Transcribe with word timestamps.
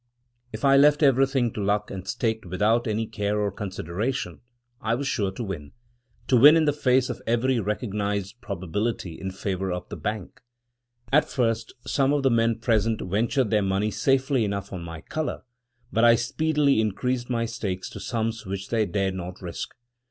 If 0.51 0.65
I 0.65 0.77
left 0.77 1.03
everything 1.03 1.53
to 1.53 1.63
luck, 1.63 1.91
and 1.91 2.07
staked 2.07 2.43
without 2.47 2.87
any 2.87 3.05
care 3.05 3.39
or 3.39 3.51
consideration, 3.51 4.41
I 4.81 4.95
was 4.95 5.05
sure 5.07 5.29
to 5.33 5.43
win— 5.43 5.73
to 6.27 6.37
win 6.37 6.57
in 6.57 6.65
the 6.65 6.73
face 6.73 7.11
of 7.11 7.21
every 7.27 7.59
recognized 7.59 8.41
probability 8.41 9.19
in 9.21 9.29
favor 9.29 9.71
of 9.71 9.87
the 9.89 9.95
bank. 9.95 10.41
At 11.13 11.29
first 11.29 11.75
some 11.85 12.13
of 12.13 12.23
the 12.23 12.31
men 12.31 12.57
present 12.57 12.99
ventured 12.99 13.51
their 13.51 13.61
money 13.61 13.91
safely 13.91 14.43
enough 14.43 14.73
on 14.73 14.81
my 14.81 15.01
color; 15.01 15.43
but 15.93 16.03
I 16.03 16.15
speedily 16.15 16.81
increased 16.81 17.29
my 17.29 17.45
stakes 17.45 17.87
to 17.91 17.99
sums 17.99 18.43
which 18.43 18.69
they 18.69 18.87
dared 18.87 19.13
not 19.13 19.39
risk. 19.39 19.69